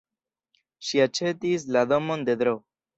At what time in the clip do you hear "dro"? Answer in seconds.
2.45-2.61